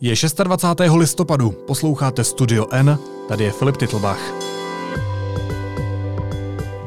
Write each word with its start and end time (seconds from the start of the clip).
Je 0.00 0.14
26. 0.44 0.96
listopadu, 0.96 1.50
posloucháte 1.50 2.24
Studio 2.24 2.66
N, 2.70 2.98
tady 3.28 3.44
je 3.44 3.50
Filip 3.50 3.76
Titlbach. 3.76 4.20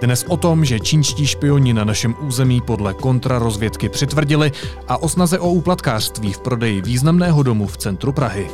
Dnes 0.01 0.25
o 0.27 0.37
tom, 0.37 0.65
že 0.65 0.79
čínští 0.79 1.27
špioni 1.27 1.73
na 1.73 1.83
našem 1.83 2.15
území 2.19 2.61
podle 2.61 2.93
kontrarozvědky 2.93 3.89
přitvrdili 3.89 4.51
a 4.87 4.97
o 4.97 5.09
snaze 5.09 5.39
o 5.39 5.49
úplatkářství 5.49 6.33
v 6.33 6.39
prodeji 6.39 6.81
významného 6.81 7.43
domu 7.43 7.67
v 7.67 7.77
centru 7.77 8.11
Prahy. 8.11 8.47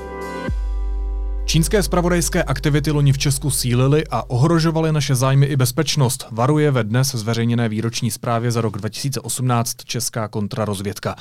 Čínské 1.55 1.83
spravodajské 1.83 2.43
aktivity 2.43 2.91
loni 2.91 3.13
v 3.13 3.17
Česku 3.17 3.51
sílily 3.51 4.03
a 4.11 4.29
ohrožovaly 4.29 4.91
naše 4.91 5.15
zájmy 5.15 5.45
i 5.45 5.55
bezpečnost, 5.55 6.25
varuje 6.31 6.71
ve 6.71 6.83
dnes 6.83 7.15
zveřejněné 7.15 7.69
výroční 7.69 8.11
zprávě 8.11 8.51
za 8.51 8.61
rok 8.61 8.77
2018 8.77 9.75
Česká 9.85 10.27
kontrarozvědka. 10.27 11.15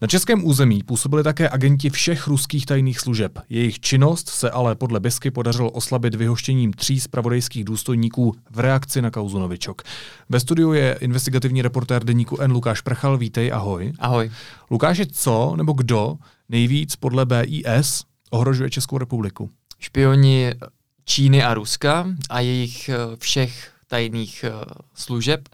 Na 0.00 0.08
českém 0.08 0.44
území 0.44 0.82
působili 0.82 1.22
také 1.22 1.48
agenti 1.48 1.90
všech 1.90 2.26
ruských 2.26 2.66
tajných 2.66 3.00
služeb. 3.00 3.38
Jejich 3.48 3.80
činnost 3.80 4.28
se 4.28 4.50
ale 4.50 4.74
podle 4.74 5.00
Bisky 5.00 5.30
podařilo 5.30 5.70
oslabit 5.70 6.14
vyhoštěním 6.14 6.72
tří 6.72 7.00
spravodajských 7.00 7.64
důstojníků 7.64 8.34
v 8.50 8.58
reakci 8.58 9.02
na 9.02 9.10
kauzu 9.10 9.38
Novičok. 9.38 9.82
Ve 10.28 10.40
studiu 10.40 10.72
je 10.72 10.98
investigativní 11.00 11.62
reportér 11.62 12.04
deníku 12.04 12.40
N 12.40 12.52
Lukáš 12.52 12.80
Prchal. 12.80 13.18
Vítej, 13.18 13.52
ahoj. 13.52 13.92
Ahoj. 13.98 14.30
Lukáš, 14.70 15.00
co 15.12 15.54
nebo 15.56 15.72
kdo 15.72 16.16
nejvíc 16.48 16.96
podle 16.96 17.26
BIS 17.26 18.04
ohrožuje 18.30 18.70
Českou 18.70 18.98
republiku? 18.98 19.50
Špioni 19.80 20.52
Číny 21.04 21.42
a 21.42 21.54
Ruska 21.54 22.06
a 22.30 22.40
jejich 22.40 22.88
eh, 22.88 23.16
všech 23.16 23.79
tajných 23.90 24.44
uh, 24.48 24.62
služeb, 24.94 25.48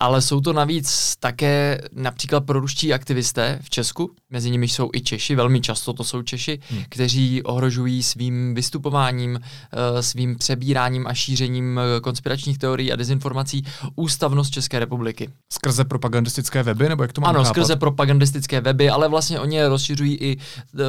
ale 0.00 0.22
jsou 0.22 0.40
to 0.40 0.52
navíc 0.52 1.16
také 1.20 1.80
například 1.92 2.44
proruští 2.44 2.94
aktivisté 2.94 3.58
v 3.62 3.70
Česku, 3.70 4.10
mezi 4.30 4.50
nimi 4.50 4.68
jsou 4.68 4.90
i 4.94 5.00
Češi, 5.00 5.34
velmi 5.34 5.60
často 5.60 5.92
to 5.92 6.04
jsou 6.04 6.22
Češi, 6.22 6.58
hmm. 6.70 6.82
kteří 6.88 7.42
ohrožují 7.42 8.02
svým 8.02 8.54
vystupováním, 8.54 9.34
uh, 9.34 10.00
svým 10.00 10.36
přebíráním 10.38 11.06
a 11.06 11.14
šířením 11.14 11.76
uh, 11.76 12.00
konspiračních 12.00 12.58
teorií 12.58 12.92
a 12.92 12.96
dezinformací 12.96 13.64
ústavnost 13.96 14.52
České 14.52 14.78
republiky. 14.78 15.30
Skrze 15.52 15.84
propagandistické 15.84 16.62
weby, 16.62 16.88
nebo 16.88 17.02
jak 17.02 17.12
to 17.12 17.20
mám 17.20 17.30
Ano, 17.30 17.38
chápat? 17.38 17.54
skrze 17.54 17.76
propagandistické 17.76 18.60
weby, 18.60 18.90
ale 18.90 19.08
vlastně 19.08 19.40
oni 19.40 19.56
je 19.56 19.68
rozšiřují 19.68 20.16
i 20.20 20.36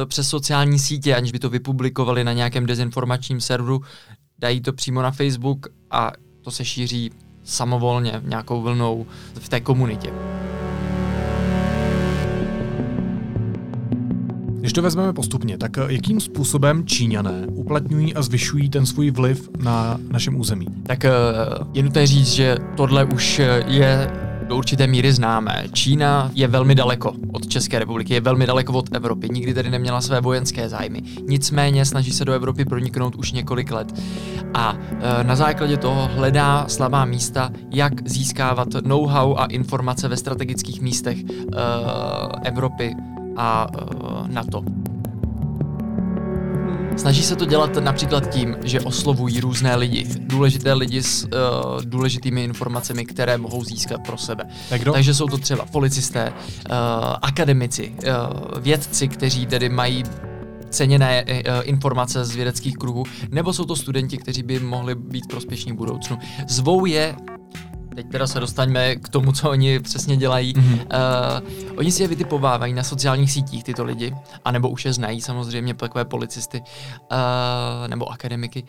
přes 0.06 0.28
sociální 0.28 0.78
sítě, 0.78 1.16
aniž 1.16 1.32
by 1.32 1.38
to 1.38 1.50
vypublikovali 1.50 2.24
na 2.24 2.32
nějakém 2.32 2.66
dezinformačním 2.66 3.40
serveru, 3.40 3.82
dají 4.38 4.60
to 4.60 4.72
přímo 4.72 5.02
na 5.02 5.10
Facebook 5.10 5.66
a 5.90 6.12
to 6.42 6.50
se 6.50 6.64
šíří 6.64 7.10
samovolně 7.44 8.22
nějakou 8.24 8.62
vlnou 8.62 9.06
v 9.34 9.48
té 9.48 9.60
komunitě. 9.60 10.12
Když 14.60 14.72
to 14.72 14.82
vezmeme 14.82 15.12
postupně, 15.12 15.58
tak 15.58 15.76
jakým 15.88 16.20
způsobem 16.20 16.86
Číňané 16.86 17.46
uplatňují 17.46 18.14
a 18.14 18.22
zvyšují 18.22 18.68
ten 18.68 18.86
svůj 18.86 19.10
vliv 19.10 19.48
na 19.58 20.00
našem 20.10 20.40
území? 20.40 20.66
Tak 20.86 21.04
eh, 21.04 21.10
je 21.72 21.82
nutné 21.82 22.06
říct, 22.06 22.32
že 22.32 22.56
tohle 22.76 23.04
už 23.04 23.40
je 23.66 24.10
do 24.50 24.56
určité 24.56 24.86
míry 24.86 25.12
známé. 25.12 25.64
Čína 25.72 26.30
je 26.34 26.46
velmi 26.48 26.74
daleko 26.74 27.12
od 27.32 27.46
České 27.46 27.78
republiky, 27.78 28.14
je 28.14 28.20
velmi 28.20 28.46
daleko 28.46 28.72
od 28.72 28.94
Evropy, 28.96 29.28
nikdy 29.32 29.54
tady 29.54 29.70
neměla 29.70 30.00
své 30.00 30.20
vojenské 30.20 30.68
zájmy. 30.68 31.02
Nicméně 31.28 31.84
snaží 31.84 32.10
se 32.10 32.24
do 32.24 32.32
Evropy 32.32 32.64
proniknout 32.64 33.14
už 33.14 33.32
několik 33.32 33.70
let. 33.70 33.94
A 34.54 34.74
e, 34.74 35.24
na 35.24 35.36
základě 35.36 35.76
toho 35.76 36.10
hledá 36.14 36.64
slabá 36.68 37.04
místa, 37.04 37.50
jak 37.70 38.08
získávat 38.08 38.68
know-how 38.82 39.34
a 39.36 39.44
informace 39.44 40.08
ve 40.08 40.16
strategických 40.16 40.80
místech 40.80 41.18
e, 41.18 41.26
Evropy 42.44 42.94
a 43.36 43.66
e, 43.72 44.32
NATO. 44.32 44.64
Snaží 47.00 47.22
se 47.22 47.36
to 47.36 47.44
dělat 47.44 47.76
například 47.76 48.30
tím, 48.30 48.56
že 48.64 48.80
oslovují 48.80 49.40
různé 49.40 49.76
lidi, 49.76 50.06
důležité 50.18 50.72
lidi 50.72 51.02
s 51.02 51.24
uh, 51.24 51.30
důležitými 51.84 52.44
informacemi, 52.44 53.04
které 53.04 53.38
mohou 53.38 53.64
získat 53.64 54.00
pro 54.06 54.18
sebe. 54.18 54.44
Tak 54.68 54.80
Takže 54.92 55.14
jsou 55.14 55.26
to 55.26 55.38
třeba 55.38 55.64
policisté, 55.64 56.32
uh, 56.32 56.76
akademici, 57.22 57.92
uh, 57.92 58.60
vědci, 58.60 59.08
kteří 59.08 59.46
tedy 59.46 59.68
mají 59.68 60.04
ceněné 60.70 61.24
informace 61.62 62.24
z 62.24 62.34
vědeckých 62.34 62.76
kruhů, 62.76 63.04
nebo 63.30 63.52
jsou 63.52 63.64
to 63.64 63.76
studenti, 63.76 64.18
kteří 64.18 64.42
by 64.42 64.60
mohli 64.60 64.94
být 64.94 65.26
prospěšní 65.26 65.72
v 65.72 65.76
budoucnu. 65.76 66.18
Zvou 66.48 66.86
je 66.86 67.16
teď 67.94 68.10
teda 68.10 68.26
se 68.26 68.40
dostaňme 68.40 68.96
k 68.96 69.08
tomu, 69.08 69.32
co 69.32 69.50
oni 69.50 69.80
přesně 69.80 70.16
dělají. 70.16 70.54
Mm-hmm. 70.54 70.86
Uh, 71.72 71.78
oni 71.78 71.92
si 71.92 72.02
je 72.02 72.08
vytipovávají 72.08 72.72
na 72.72 72.82
sociálních 72.82 73.32
sítích, 73.32 73.64
tyto 73.64 73.84
lidi, 73.84 74.14
anebo 74.44 74.68
už 74.68 74.84
je 74.84 74.92
znají 74.92 75.20
samozřejmě 75.20 75.74
takové 75.74 76.04
policisty 76.04 76.60
uh, 76.60 77.88
nebo 77.88 78.12
akademiky. 78.12 78.64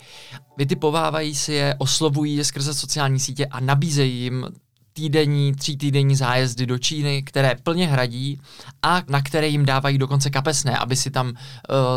Vytipovávají 0.56 1.34
si 1.34 1.52
je, 1.52 1.74
oslovují 1.78 2.36
je 2.36 2.44
skrze 2.44 2.74
sociální 2.74 3.20
sítě 3.20 3.46
a 3.46 3.60
nabízejí 3.60 4.22
jim 4.22 4.46
týdenní, 4.92 5.54
tří 5.54 5.76
týdenní 5.76 6.16
zájezdy 6.16 6.66
do 6.66 6.78
Číny, 6.78 7.22
které 7.22 7.54
plně 7.62 7.86
hradí 7.86 8.40
a 8.82 9.02
na 9.08 9.22
které 9.22 9.48
jim 9.48 9.66
dávají 9.66 9.98
dokonce 9.98 10.30
kapesné, 10.30 10.78
aby 10.78 10.96
si 10.96 11.10
tam 11.10 11.26
uh, 11.28 11.34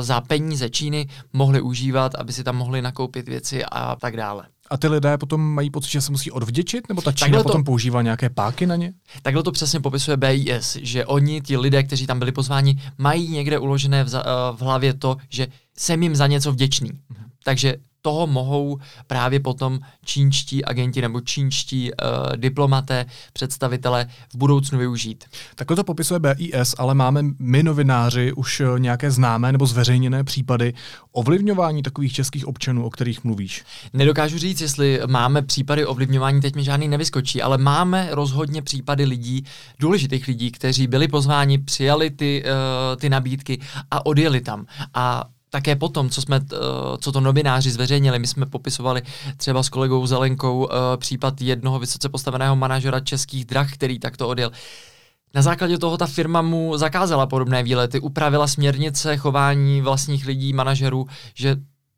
za 0.01 0.21
peníze 0.21 0.69
Číny 0.69 1.07
mohli 1.33 1.61
užívat, 1.61 2.15
aby 2.15 2.33
si 2.33 2.43
tam 2.43 2.55
mohli 2.55 2.81
nakoupit 2.81 3.27
věci 3.27 3.65
a 3.65 3.95
tak 3.95 4.17
dále. 4.17 4.45
A 4.69 4.77
ty 4.77 4.87
lidé 4.87 5.17
potom 5.17 5.41
mají 5.41 5.69
pocit, 5.69 5.91
že 5.91 6.01
se 6.01 6.11
musí 6.11 6.31
odvděčit, 6.31 6.89
nebo 6.89 7.01
ta 7.01 7.11
Čína 7.11 7.37
to, 7.37 7.43
potom 7.43 7.63
používá 7.63 8.01
nějaké 8.01 8.29
páky 8.29 8.65
na 8.65 8.75
ně? 8.75 8.93
Takhle 9.21 9.43
to 9.43 9.51
přesně 9.51 9.79
popisuje 9.79 10.17
BIS, 10.17 10.77
že 10.81 11.05
oni, 11.05 11.41
ti 11.41 11.57
lidé, 11.57 11.83
kteří 11.83 12.07
tam 12.07 12.19
byli 12.19 12.31
pozváni, 12.31 12.81
mají 12.97 13.29
někde 13.29 13.59
uložené 13.59 14.03
v, 14.03 14.07
za, 14.07 14.23
v 14.57 14.61
hlavě 14.61 14.93
to, 14.93 15.17
že 15.29 15.47
jsem 15.77 16.03
jim 16.03 16.15
za 16.15 16.27
něco 16.27 16.51
vděčný. 16.51 16.91
Mhm. 17.09 17.25
Takže 17.43 17.75
toho 18.05 18.27
mohou 18.27 18.77
právě 19.07 19.39
potom 19.39 19.79
čínští 20.05 20.65
agenti 20.65 21.01
nebo 21.01 21.21
čínští 21.21 21.91
uh, 21.91 22.35
diplomaté, 22.35 23.05
představitelé 23.33 24.07
v 24.33 24.37
budoucnu 24.37 24.79
využít. 24.79 25.25
Takhle 25.55 25.75
to 25.75 25.83
popisuje 25.83 26.19
BIS, 26.19 26.75
ale 26.77 26.93
máme 26.93 27.21
my 27.39 27.63
novináři 27.63 28.33
už 28.33 28.59
eh, 28.59 28.79
nějaké 28.79 29.11
známé 29.11 29.51
nebo 29.51 29.65
zveřejněné 29.65 30.23
případy 30.23 30.73
ovlivňování 31.11 31.83
takových 31.83 32.13
českých 32.13 32.47
občanů, 32.47 32.85
o 32.85 32.89
kterých 32.89 33.23
mluvíš? 33.23 33.63
Nedokážu 33.93 34.37
říct, 34.37 34.61
jestli 34.61 34.99
máme 35.07 35.41
případy 35.41 35.85
ovlivňování, 35.85 36.41
teď 36.41 36.55
mi 36.55 36.63
žádný 36.63 36.87
nevyskočí, 36.87 37.41
ale 37.41 37.57
máme 37.57 38.09
rozhodně 38.11 38.61
případy 38.61 39.05
lidí, 39.05 39.45
důležitých 39.79 40.27
lidí, 40.27 40.51
kteří 40.51 40.87
byli 40.87 41.07
pozváni, 41.07 41.57
přijali 41.57 42.09
ty, 42.09 42.43
uh, 42.43 43.01
ty 43.01 43.09
nabídky 43.09 43.59
a 43.91 44.05
odjeli 44.05 44.41
tam. 44.41 44.65
A 44.93 45.23
také 45.55 45.75
potom, 45.75 46.09
co, 46.09 46.21
jsme, 46.21 46.39
eh, 46.53 46.57
co 46.99 47.11
to 47.11 47.21
novináři 47.21 47.71
zveřejnili, 47.71 48.19
my 48.19 48.27
jsme 48.27 48.45
popisovali 48.45 49.01
třeba 49.37 49.63
s 49.63 49.69
kolegou 49.69 50.07
Zelenkou 50.07 50.67
eh, 50.67 50.97
případ 50.97 51.41
jednoho 51.41 51.79
vysoce 51.79 52.09
postaveného 52.09 52.55
manažera 52.55 52.99
českých 52.99 53.45
drah, 53.45 53.73
který 53.73 53.99
takto 53.99 54.27
odjel. 54.27 54.51
Na 55.33 55.41
základě 55.41 55.77
toho 55.77 55.97
ta 55.97 56.07
firma 56.07 56.41
mu 56.41 56.77
zakázala 56.77 57.25
podobné 57.25 57.63
výlety, 57.63 57.99
upravila 57.99 58.47
směrnice 58.47 59.17
chování 59.17 59.81
vlastních 59.81 60.25
lidí, 60.25 60.53
manažerů, 60.53 61.07
že 61.33 61.55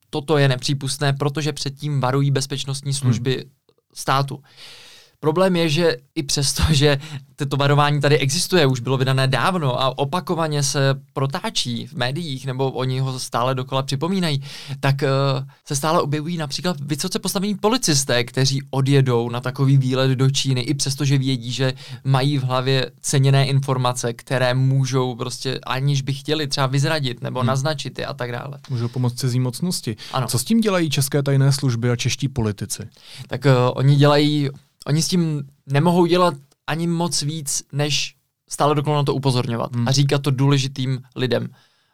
toto 0.09 0.37
je 0.37 0.47
nepřípustné, 0.47 1.13
protože 1.13 1.53
předtím 1.53 2.01
varují 2.01 2.31
bezpečnostní 2.31 2.93
služby 2.93 3.33
hmm. 3.33 3.51
státu. 3.93 4.35
Uh, 4.35 4.41
Problém 5.19 5.55
je, 5.55 5.69
že 5.69 5.97
i 6.15 6.23
přesto, 6.23 6.63
že 6.71 6.99
to 7.49 7.57
varování 7.57 8.01
tady 8.01 8.17
existuje, 8.17 8.65
už 8.65 8.79
bylo 8.79 8.97
vydané 8.97 9.27
dávno 9.27 9.81
a 9.81 9.97
opakovaně 9.97 10.63
se 10.63 10.95
protáčí 11.13 11.87
v 11.87 11.93
médiích, 11.93 12.45
nebo 12.45 12.71
oni 12.71 12.99
ho 12.99 13.19
stále 13.19 13.55
dokola 13.55 13.83
připomínají, 13.83 14.43
tak 14.79 14.95
uh, 15.01 15.47
se 15.65 15.75
stále 15.75 16.01
objevují 16.01 16.37
například 16.37 16.77
vysoce 16.79 17.19
postavení 17.19 17.55
policisté, 17.55 18.23
kteří 18.23 18.61
odjedou 18.69 19.29
na 19.29 19.41
takový 19.41 19.77
výlet 19.77 20.11
do 20.11 20.29
Číny, 20.29 20.61
i 20.61 20.73
přesto, 20.73 21.05
že 21.05 21.17
vědí, 21.17 21.51
že 21.51 21.73
mají 22.03 22.37
v 22.37 22.43
hlavě 22.43 22.91
ceněné 23.01 23.45
informace, 23.47 24.13
které 24.13 24.53
můžou 24.53 25.15
prostě, 25.15 25.59
aniž 25.65 26.01
by 26.01 26.13
chtěli 26.13 26.47
třeba 26.47 26.67
vyzradit 26.67 27.21
nebo 27.21 27.39
hmm. 27.39 27.47
naznačit 27.47 27.99
je 27.99 28.05
a 28.05 28.13
tak 28.13 28.31
dále. 28.31 28.59
Můžou 28.69 28.87
pomoct 28.87 29.13
cizí 29.13 29.39
mocnosti. 29.39 29.95
Ano. 30.13 30.27
Co 30.27 30.39
s 30.39 30.43
tím 30.43 30.61
dělají 30.61 30.89
české 30.89 31.23
tajné 31.23 31.51
služby 31.51 31.89
a 31.89 31.95
čeští 31.95 32.27
politici? 32.27 32.87
Tak 33.27 33.45
uh, 33.45 33.51
oni 33.73 33.95
dělají 33.95 34.49
oni 34.87 35.01
s 35.01 35.07
tím 35.07 35.43
nemohou 35.65 36.05
dělat 36.05 36.33
ani 36.67 36.87
moc 36.87 37.21
víc, 37.21 37.63
než 37.71 38.15
stále 38.49 38.75
dokola 38.75 38.97
na 38.97 39.03
to 39.03 39.15
upozorňovat 39.15 39.75
hmm. 39.75 39.87
a 39.87 39.91
říkat 39.91 40.21
to 40.21 40.31
důležitým 40.31 41.01
lidem. 41.15 41.47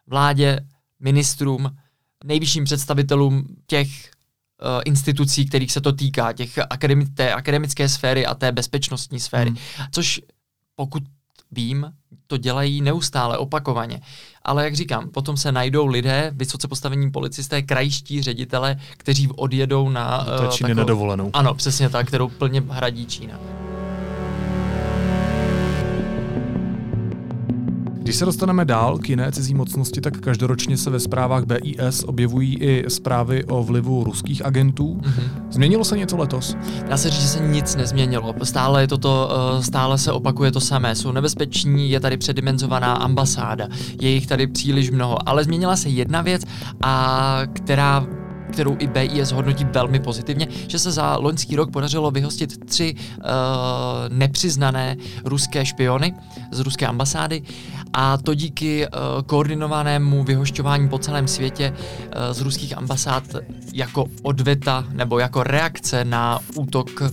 Vládě, 0.07 0.60
ministrům, 1.00 1.78
nejvyšším 2.24 2.63
představitelům 2.63 3.48
těch 3.68 3.88
uh, 3.88 4.81
institucí, 4.86 5.45
kterých 5.45 5.72
se 5.72 5.81
to 5.81 5.94
týká, 5.94 6.34
těch 6.34 6.57
akademi- 6.57 7.13
té 7.13 7.34
akademické 7.34 7.90
sféry 7.90 8.25
a 8.25 8.36
té 8.36 8.51
bezpečnostní 8.51 9.19
sféry. 9.19 9.50
Hmm. 9.50 9.88
Což 9.92 10.22
pokud 10.75 11.04
vím, 11.51 11.94
to 12.34 12.38
dělají 12.38 12.82
neustále, 12.82 13.38
opakovaně. 13.38 14.02
Ale 14.44 14.64
jak 14.64 14.76
říkám, 14.76 15.10
potom 15.10 15.38
se 15.38 15.52
najdou 15.52 15.86
lidé, 15.86 16.32
vysoce 16.36 16.68
postavení 16.68 17.12
policisté, 17.12 17.62
krajští 17.62 18.22
ředitele, 18.22 18.78
kteří 18.98 19.30
odjedou 19.36 19.90
na... 19.90 20.26
Je 20.26 20.40
uh, 20.40 20.50
takovou, 20.50 20.74
nedovolenou. 20.74 21.30
Ano, 21.34 21.54
přesně 21.54 21.90
tak, 21.90 22.08
kterou 22.08 22.28
plně 22.28 22.64
hradí 22.70 23.06
Čína. 23.06 23.40
Když 28.13 28.19
se 28.19 28.25
dostaneme 28.25 28.65
dál 28.65 28.98
k 28.98 29.10
jiné 29.10 29.31
cizí 29.31 29.54
mocnosti, 29.54 30.01
tak 30.01 30.19
každoročně 30.19 30.77
se 30.77 30.89
ve 30.89 31.00
zprávách 31.00 31.44
BIS 31.45 32.04
objevují 32.04 32.57
i 32.57 32.86
zprávy 32.88 33.45
o 33.45 33.63
vlivu 33.63 34.04
ruských 34.04 34.45
agentů. 34.45 35.00
Mm-hmm. 35.01 35.30
Změnilo 35.50 35.86
se 35.86 35.98
něco 35.98 36.18
letos? 36.18 36.56
Dá 36.89 36.98
se 36.98 37.10
říct, 37.10 37.21
že 37.21 37.27
se 37.27 37.39
nic 37.48 37.75
nezměnilo. 37.75 38.33
Stále, 38.44 38.83
je 38.83 38.88
toto, 38.88 39.30
eh, 39.60 39.63
stále 39.63 39.98
se 39.98 40.12
opakuje 40.12 40.51
to 40.51 40.60
samé. 40.60 40.95
Jsou 40.95 41.12
nebezpeční, 41.12 41.92
je 41.92 42.00
tady 42.00 42.18
předimenzovaná 42.18 42.94
ambasáda, 42.94 43.68
je 44.01 44.10
jich 44.10 44.27
tady 44.27 44.48
příliš 44.48 44.92
mnoho. 44.92 45.30
Ale 45.30 45.44
změnila 45.44 45.75
se 45.75 45.89
jedna 45.89 46.21
věc, 46.21 46.42
a 46.81 47.42
která 47.54 48.07
kterou 48.54 48.75
i 48.80 48.88
BIS 48.88 49.31
hodnotí 49.31 49.65
velmi 49.65 50.00
pozitivně, 50.00 50.48
že 50.68 50.80
se 50.80 50.92
za 50.92 51.18
loňský 51.18 51.56
rok 51.56 51.71
podařilo 51.71 52.12
vyhostit 52.12 52.65
tři 52.65 52.95
uh, 52.95 53.24
nepřiznané 54.10 54.98
ruské 55.25 55.65
špiony 55.65 56.13
z 56.51 56.60
ruské 56.60 56.88
ambasády 56.88 57.42
a 57.94 58.18
to 58.18 58.34
díky 58.34 58.88
uh, 58.88 59.22
koordinovanému 59.25 60.24
vyhošťování 60.24 60.90
po 60.90 60.98
celém 60.98 61.28
světě 61.28 61.74
uh, 61.74 62.34
z 62.34 62.42
ruských 62.42 62.78
ambasád 62.78 63.24
jako 63.74 64.06
odveta 64.24 64.86
nebo 64.92 65.19
jako 65.19 65.44
reakce 65.44 66.06
na 66.06 66.40
útok 66.56 67.01
uh, 67.01 67.10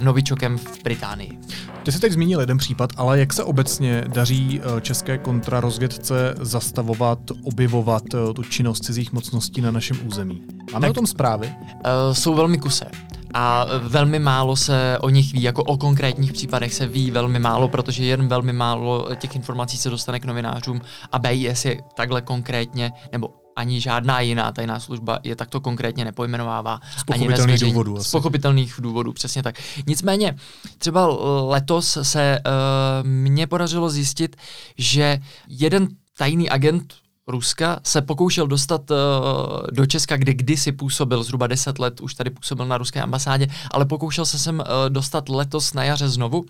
novičokem 0.00 0.58
v 0.58 0.82
Británii. 0.84 1.38
Ty 1.84 1.92
jsi 1.92 2.00
teď 2.00 2.12
zmínil 2.12 2.40
jeden 2.40 2.58
případ, 2.58 2.90
ale 2.96 3.18
jak 3.18 3.32
se 3.32 3.44
obecně 3.44 4.04
daří 4.06 4.60
eh, 4.60 4.80
české 4.80 5.18
kontrarozvědce 5.18 6.34
zastavovat, 6.40 7.18
objevovat 7.42 8.02
eh, 8.14 8.32
tu 8.34 8.42
činnost 8.42 8.84
cizích 8.84 9.12
mocností 9.12 9.60
na 9.60 9.70
našem 9.70 9.96
území? 10.06 10.42
Máme 10.72 10.86
tak, 10.86 10.90
o 10.90 10.94
tom 10.94 11.06
zprávy? 11.06 11.54
Uh, 11.62 12.12
jsou 12.12 12.34
velmi 12.34 12.58
kusé 12.58 12.86
a 13.34 13.66
velmi 13.78 14.18
málo 14.18 14.56
se 14.56 14.98
o 15.00 15.08
nich 15.08 15.32
ví, 15.32 15.42
jako 15.42 15.64
o 15.64 15.76
konkrétních 15.76 16.32
případech 16.32 16.74
se 16.74 16.86
ví 16.86 17.10
velmi 17.10 17.38
málo, 17.38 17.68
protože 17.68 18.04
jen 18.04 18.28
velmi 18.28 18.52
málo 18.52 19.08
těch 19.16 19.36
informací 19.36 19.76
se 19.76 19.90
dostane 19.90 20.20
k 20.20 20.24
novinářům 20.24 20.80
a 21.12 21.18
BIS 21.18 21.64
je 21.64 21.80
takhle 21.94 22.22
konkrétně, 22.22 22.92
nebo 23.12 23.28
ani 23.56 23.80
žádná 23.80 24.20
jiná 24.20 24.52
tajná 24.52 24.80
služba 24.80 25.18
je 25.22 25.36
takto 25.36 25.60
konkrétně 25.60 26.04
nepojmenovává. 26.04 26.80
Z 26.98 27.04
pochopitelných 27.04 27.62
ani 27.62 27.72
důvodů. 27.72 28.02
Z 28.02 28.10
pochopitelných 28.10 28.74
důvodů, 28.78 29.12
přesně 29.12 29.42
tak. 29.42 29.58
Nicméně, 29.86 30.36
třeba 30.78 31.06
letos 31.42 31.98
se 32.02 32.38
uh, 32.46 33.08
mně 33.08 33.46
podařilo 33.46 33.90
zjistit, 33.90 34.36
že 34.78 35.18
jeden 35.48 35.88
tajný 36.18 36.50
agent 36.50 36.94
Ruska 37.26 37.80
se 37.84 38.02
pokoušel 38.02 38.46
dostat 38.46 38.90
uh, 38.90 38.96
do 39.72 39.86
Česka, 39.86 40.16
kde 40.16 40.34
kdysi 40.34 40.72
působil, 40.72 41.22
zhruba 41.22 41.46
10 41.46 41.78
let 41.78 42.00
už 42.00 42.14
tady 42.14 42.30
působil 42.30 42.66
na 42.66 42.78
ruské 42.78 43.02
ambasádě, 43.02 43.46
ale 43.70 43.84
pokoušel 43.84 44.24
se 44.26 44.38
sem 44.38 44.60
uh, 44.60 44.64
dostat 44.88 45.28
letos 45.28 45.74
na 45.74 45.84
jaře 45.84 46.08
znovu 46.08 46.44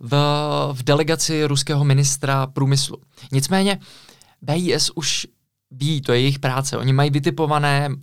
v, 0.00 0.16
v 0.72 0.82
delegaci 0.82 1.44
ruského 1.44 1.84
ministra 1.84 2.46
průmyslu. 2.46 2.96
Nicméně 3.32 3.78
BIS 4.42 4.90
už 4.94 5.26
ví, 5.70 6.00
to 6.00 6.12
je 6.12 6.20
jejich 6.20 6.38
práce. 6.38 6.76
Oni 6.76 6.92
mají 6.92 7.10
vytipované 7.10 7.88
uh, 7.88 7.96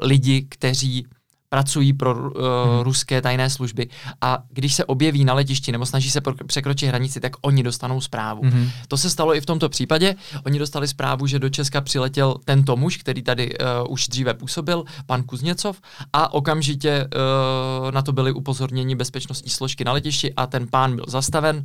lidi, 0.00 0.46
kteří 0.48 1.06
pracují 1.54 1.92
pro 1.92 2.14
uh, 2.14 2.20
hmm. 2.20 2.80
ruské 2.82 3.22
tajné 3.22 3.50
služby 3.50 3.88
a 4.20 4.38
když 4.50 4.74
se 4.74 4.84
objeví 4.84 5.24
na 5.24 5.34
letišti 5.34 5.72
nebo 5.72 5.86
snaží 5.86 6.10
se 6.10 6.20
překročit 6.46 6.88
hranici, 6.88 7.20
tak 7.20 7.32
oni 7.40 7.62
dostanou 7.62 8.00
zprávu. 8.00 8.42
Hmm. 8.44 8.70
To 8.88 8.96
se 8.96 9.10
stalo 9.10 9.36
i 9.36 9.40
v 9.40 9.46
tomto 9.46 9.68
případě. 9.68 10.14
Oni 10.46 10.58
dostali 10.58 10.88
zprávu, 10.88 11.26
že 11.26 11.38
do 11.38 11.48
Česka 11.48 11.80
přiletěl 11.80 12.34
tento 12.44 12.76
muž, 12.76 12.96
který 12.96 13.22
tady 13.22 13.58
uh, 13.58 13.92
už 13.92 14.08
dříve 14.08 14.34
působil, 14.34 14.84
pan 15.06 15.22
Kuzněcov, 15.22 15.80
a 16.12 16.34
okamžitě 16.34 17.06
uh, 17.06 17.90
na 17.90 18.02
to 18.02 18.12
byly 18.12 18.32
upozorněni 18.32 18.96
bezpečnostní 18.96 19.50
složky 19.50 19.84
na 19.84 19.92
letišti 19.92 20.34
a 20.34 20.46
ten 20.46 20.66
pán 20.70 20.96
byl 20.96 21.04
zastaven 21.08 21.64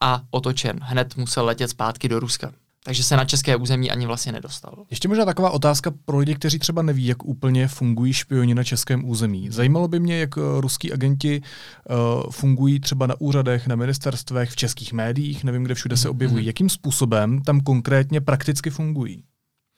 a 0.00 0.20
otočen. 0.30 0.80
Hned 0.82 1.16
musel 1.16 1.44
letět 1.44 1.70
zpátky 1.70 2.08
do 2.08 2.20
Ruska 2.20 2.50
takže 2.84 3.02
se 3.02 3.16
na 3.16 3.24
české 3.24 3.56
území 3.56 3.90
ani 3.90 4.06
vlastně 4.06 4.32
nedostal. 4.32 4.84
Ještě 4.90 5.08
možná 5.08 5.24
taková 5.24 5.50
otázka 5.50 5.90
pro 6.04 6.18
lidi, 6.18 6.34
kteří 6.34 6.58
třeba 6.58 6.82
neví, 6.82 7.06
jak 7.06 7.24
úplně 7.24 7.68
fungují 7.68 8.12
špioni 8.12 8.54
na 8.54 8.64
českém 8.64 9.08
území. 9.08 9.50
Zajímalo 9.50 9.88
by 9.88 10.00
mě, 10.00 10.18
jak 10.18 10.36
uh, 10.36 10.42
ruský 10.60 10.92
agenti 10.92 11.42
uh, 11.90 12.30
fungují 12.30 12.80
třeba 12.80 13.06
na 13.06 13.20
úřadech, 13.20 13.66
na 13.66 13.76
ministerstvech, 13.76 14.50
v 14.50 14.56
českých 14.56 14.92
médiích, 14.92 15.44
nevím, 15.44 15.64
kde 15.64 15.74
všude 15.74 15.96
se 15.96 16.08
objevují. 16.08 16.44
Mm-hmm. 16.44 16.46
Jakým 16.46 16.68
způsobem 16.68 17.42
tam 17.42 17.60
konkrétně 17.60 18.20
prakticky 18.20 18.70
fungují? 18.70 19.24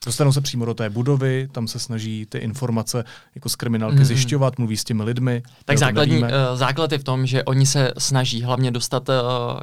Dostanou 0.05 0.33
se 0.33 0.41
přímo 0.41 0.65
do 0.65 0.73
té 0.73 0.89
budovy, 0.89 1.47
tam 1.51 1.67
se 1.67 1.79
snaží 1.79 2.25
ty 2.25 2.37
informace 2.37 3.03
jako 3.35 3.49
z 3.49 3.55
kriminálky 3.55 3.97
mm. 3.97 4.05
zjišťovat, 4.05 4.57
mluví 4.59 4.77
s 4.77 4.83
těmi 4.83 5.03
lidmi. 5.03 5.43
Tak 5.65 5.77
základní, 5.77 6.17
uh, 6.17 6.29
základ 6.53 6.91
je 6.91 6.97
v 6.97 7.03
tom, 7.03 7.25
že 7.25 7.43
oni 7.43 7.65
se 7.65 7.91
snaží 7.97 8.41
hlavně 8.41 8.71
dostat 8.71 9.09
uh, 9.09 9.15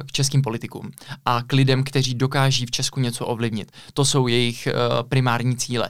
k 0.05 0.11
českým 0.11 0.41
politikům 0.41 0.91
a 1.25 1.43
k 1.47 1.53
lidem, 1.53 1.83
kteří 1.83 2.13
dokáží 2.13 2.65
v 2.65 2.71
Česku 2.71 2.99
něco 2.99 3.25
ovlivnit. 3.25 3.71
To 3.93 4.05
jsou 4.05 4.27
jejich 4.27 4.67
uh, 4.67 5.09
primární 5.09 5.57
cíle. 5.57 5.89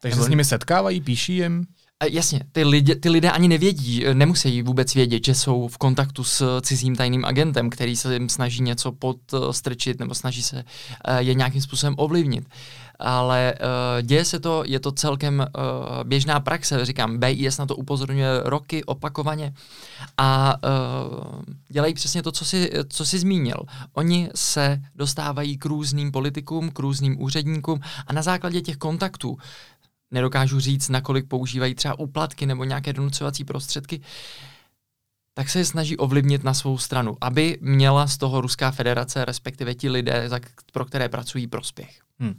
Takže 0.00 0.16
se 0.16 0.24
s 0.24 0.28
nimi 0.28 0.44
setkávají, 0.44 1.00
píší 1.00 1.36
jim? 1.36 1.66
Jasně, 2.10 2.40
ty, 2.52 2.64
lidi, 2.64 2.94
ty 2.94 3.08
lidé 3.08 3.30
ani 3.30 3.48
nevědí, 3.48 4.04
nemusí 4.12 4.62
vůbec 4.62 4.94
vědět, 4.94 5.24
že 5.24 5.34
jsou 5.34 5.68
v 5.68 5.78
kontaktu 5.78 6.24
s 6.24 6.60
cizím 6.60 6.96
tajným 6.96 7.24
agentem, 7.24 7.70
který 7.70 7.96
se 7.96 8.12
jim 8.12 8.28
snaží 8.28 8.62
něco 8.62 8.92
podstrčit 8.92 10.00
nebo 10.00 10.14
snaží 10.14 10.42
se 10.42 10.64
je 11.18 11.34
nějakým 11.34 11.62
způsobem 11.62 11.94
ovlivnit. 11.98 12.44
Uh, 12.44 12.50
ale 12.98 13.54
uh, 13.60 14.02
děje 14.02 14.24
se 14.24 14.40
to, 14.40 14.62
je 14.66 14.80
to 14.80 14.92
celkem 14.92 15.38
uh, 15.38 16.04
běžná 16.04 16.40
praxe, 16.40 16.84
říkám, 16.84 17.18
BIS 17.18 17.58
na 17.58 17.66
to 17.66 17.76
upozorňuje 17.76 18.28
roky 18.44 18.84
opakovaně 18.84 19.54
a 20.16 20.54
uh, 20.54 21.42
dělají 21.68 21.94
přesně 21.94 22.22
to, 22.22 22.32
co 22.32 22.44
si, 22.44 22.70
co 22.88 23.06
si 23.06 23.18
zmínil. 23.18 23.60
Oni 23.92 24.30
se 24.34 24.82
dostávají 24.94 25.58
k 25.58 25.64
různým 25.64 26.12
politikům, 26.12 26.70
k 26.70 26.78
různým 26.78 27.22
úředníkům 27.22 27.80
a 28.06 28.12
na 28.12 28.22
základě 28.22 28.60
těch 28.60 28.76
kontaktů 28.76 29.38
nedokážu 30.10 30.60
říct, 30.60 30.88
nakolik 30.88 31.28
používají 31.28 31.74
třeba 31.74 31.98
úplatky 31.98 32.46
nebo 32.46 32.64
nějaké 32.64 32.92
donucovací 32.92 33.44
prostředky, 33.44 34.00
tak 35.34 35.48
se 35.48 35.58
je 35.58 35.64
snaží 35.64 35.96
ovlivnit 35.96 36.44
na 36.44 36.54
svou 36.54 36.78
stranu, 36.78 37.16
aby 37.20 37.58
měla 37.60 38.06
z 38.06 38.16
toho 38.16 38.40
Ruská 38.40 38.70
federace, 38.70 39.24
respektive 39.24 39.74
ti 39.74 39.90
lidé, 39.90 40.30
pro 40.72 40.84
které 40.84 41.08
pracují, 41.08 41.46
prospěch. 41.46 42.07
Hmm. 42.20 42.34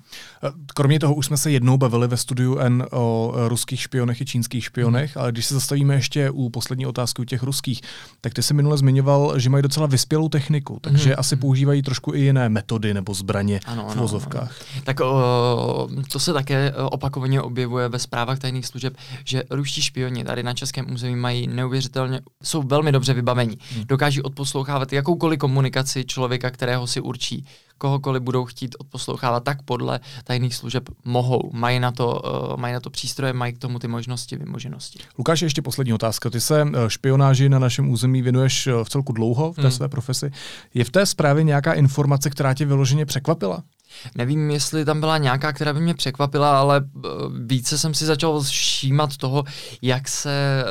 Kromě 0.75 0.99
toho 0.99 1.15
už 1.15 1.25
jsme 1.25 1.37
se 1.37 1.51
jednou 1.51 1.77
bavili 1.77 2.07
ve 2.07 2.17
studiu 2.17 2.57
N 2.57 2.85
o 2.91 3.33
ruských 3.47 3.81
špionech 3.81 4.21
i 4.21 4.25
čínských 4.25 4.63
špionech, 4.63 5.15
hmm. 5.15 5.21
ale 5.21 5.31
když 5.31 5.45
se 5.45 5.53
zastavíme 5.53 5.95
ještě 5.95 6.29
u 6.29 6.49
poslední 6.49 6.85
otázky 6.85 7.21
u 7.21 7.25
těch 7.25 7.43
ruských, 7.43 7.81
tak 8.21 8.33
ty 8.33 8.43
se 8.43 8.53
minule 8.53 8.77
zmiňoval, 8.77 9.39
že 9.39 9.49
mají 9.49 9.63
docela 9.63 9.87
vyspělou 9.87 10.29
techniku, 10.29 10.79
takže 10.81 11.09
hmm. 11.09 11.15
asi 11.17 11.35
hmm. 11.35 11.41
používají 11.41 11.81
trošku 11.81 12.13
i 12.13 12.19
jiné 12.19 12.49
metody 12.49 12.93
nebo 12.93 13.13
zbraně 13.13 13.59
ano, 13.65 13.87
v 13.89 13.95
vozovkách. 13.95 14.41
Ano, 14.41 14.51
ano. 14.75 14.81
Tak 14.83 14.99
o, 14.99 15.89
to 16.11 16.19
se 16.19 16.33
také 16.33 16.73
opakovaně 16.73 17.41
objevuje 17.41 17.89
ve 17.89 17.99
zprávách 17.99 18.39
tajných 18.39 18.65
služeb, 18.65 18.97
že 19.25 19.43
ruští 19.49 19.81
špioni 19.81 20.23
tady 20.23 20.43
na 20.43 20.53
českém 20.53 20.93
území 20.93 21.15
mají 21.15 21.47
neuvěřitelně, 21.47 22.21
jsou 22.43 22.63
velmi 22.63 22.91
dobře 22.91 23.13
vybavení. 23.13 23.57
Hmm. 23.75 23.85
Dokáží 23.87 24.21
odposlouchávat 24.21 24.93
jakoukoliv 24.93 25.39
komunikaci 25.39 26.05
člověka, 26.05 26.51
kterého 26.51 26.87
si 26.87 27.01
určí 27.01 27.45
kohokoliv 27.79 28.23
budou 28.23 28.45
chtít 28.45 28.75
odposlouchávat, 28.79 29.43
tak 29.43 29.61
podle 29.61 29.99
tajných 30.23 30.55
služeb 30.55 30.89
mohou. 31.05 31.49
Mají 31.53 31.79
na 31.79 31.91
to, 31.91 32.21
uh, 32.51 32.57
mají 32.57 32.73
na 32.73 32.79
to 32.79 32.89
přístroje, 32.89 33.33
mají 33.33 33.53
k 33.53 33.57
tomu 33.57 33.79
ty 33.79 33.87
možnosti, 33.87 34.35
vymoženosti. 34.35 34.99
Lukáš, 35.17 35.41
ještě 35.41 35.61
poslední 35.61 35.93
otázka. 35.93 36.29
Ty 36.29 36.41
se 36.41 36.61
eh, 36.61 36.89
špionáži 36.89 37.49
na 37.49 37.59
našem 37.59 37.89
území 37.89 38.21
věnuješ 38.21 38.67
eh, 38.67 38.83
v 38.83 38.89
celku 38.89 39.13
dlouho 39.13 39.51
v 39.51 39.55
té 39.55 39.61
hmm. 39.61 39.71
své 39.71 39.87
profesi. 39.87 40.31
Je 40.73 40.83
v 40.83 40.89
té 40.89 41.05
zprávě 41.05 41.43
nějaká 41.43 41.73
informace, 41.73 42.29
která 42.29 42.53
tě 42.53 42.65
vyloženě 42.65 43.05
překvapila? 43.05 43.63
Nevím, 44.15 44.51
jestli 44.51 44.85
tam 44.85 44.99
byla 44.99 45.17
nějaká, 45.17 45.53
která 45.53 45.73
by 45.73 45.79
mě 45.79 45.93
překvapila, 45.93 46.59
ale 46.59 46.81
více 47.45 47.77
jsem 47.77 47.93
si 47.93 48.05
začal 48.05 48.41
všímat 48.41 49.17
toho, 49.17 49.43
jak 49.81 50.07
se 50.07 50.65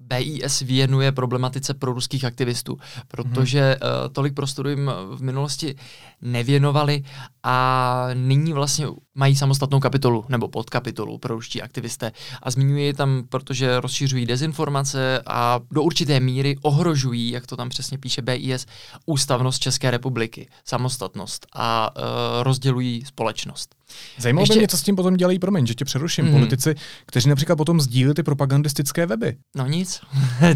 BIS 0.00 0.60
věnuje 0.60 1.12
problematice 1.12 1.74
pro 1.74 1.92
ruských 1.92 2.24
aktivistů, 2.24 2.78
protože 3.08 3.60
hmm. 3.82 4.12
tolik 4.12 4.34
prostoru 4.34 4.68
jim 4.68 4.90
v 5.14 5.22
minulosti 5.22 5.74
nevěnovali 6.22 7.02
a 7.42 8.08
nyní 8.14 8.52
vlastně 8.52 8.86
mají 9.18 9.36
samostatnou 9.36 9.80
kapitolu 9.80 10.24
nebo 10.28 10.48
podkapitolu 10.48 11.18
pro 11.18 11.34
ruští 11.34 11.62
aktivisté 11.62 12.12
a 12.42 12.50
zmiňuji 12.50 12.84
je 12.84 12.94
tam, 12.94 13.22
protože 13.28 13.80
rozšiřují 13.80 14.26
dezinformace 14.26 15.22
a 15.26 15.60
do 15.70 15.82
určité 15.82 16.20
míry 16.20 16.56
ohrožují, 16.62 17.30
jak 17.30 17.46
to 17.46 17.56
tam 17.56 17.68
přesně 17.68 17.98
píše 17.98 18.22
BIS, 18.22 18.66
ústavnost 19.06 19.62
České 19.62 19.90
republiky, 19.90 20.48
samostatnost 20.64 21.46
a 21.54 21.90
uh, 21.96 22.02
rozdělují 22.42 23.04
společnost. 23.04 23.74
Zajímalo 24.18 24.42
Ještě... 24.42 24.54
by 24.54 24.58
mě, 24.58 24.68
co 24.68 24.76
s 24.76 24.82
tím 24.82 24.96
potom 24.96 25.16
dělají, 25.16 25.38
promiň, 25.38 25.66
že 25.66 25.74
tě 25.74 25.84
přeruším, 25.84 26.24
mm. 26.24 26.32
politici, 26.32 26.74
kteří 27.06 27.28
například 27.28 27.56
potom 27.56 27.80
sdílí 27.80 28.14
ty 28.14 28.22
propagandistické 28.22 29.06
weby. 29.06 29.36
No 29.56 29.66
nic, 29.66 30.00